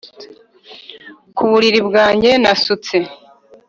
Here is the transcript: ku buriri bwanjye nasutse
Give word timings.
ku 1.35 1.41
buriri 1.49 1.79
bwanjye 1.87 2.29
nasutse 2.41 2.95